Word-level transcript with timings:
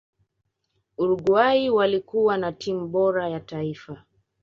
uruguay 0.97 1.69
walikuwa 1.69 2.37
na 2.37 2.51
timu 2.51 2.87
bora 2.87 3.29
ya 3.29 3.39
taifa 3.39 4.03